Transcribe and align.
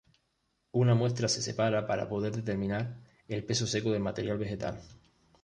Una 0.71 0.95
muestra 0.95 1.27
se 1.27 1.43
separa 1.43 1.85
para 1.85 2.09
poder 2.09 2.33
determinar 2.35 2.97
el 3.27 3.45
peso 3.45 3.67
seco 3.67 3.91
del 3.91 4.01
material 4.01 4.39
vegetal. 4.39 4.81